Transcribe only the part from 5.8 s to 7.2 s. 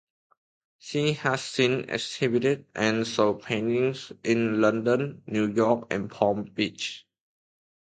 and Palm Beach.